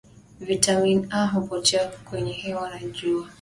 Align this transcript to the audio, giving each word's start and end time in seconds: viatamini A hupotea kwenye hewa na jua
viatamini 0.39 1.07
A 1.09 1.25
hupotea 1.27 1.87
kwenye 2.09 2.31
hewa 2.33 2.69
na 2.69 2.79
jua 2.79 3.29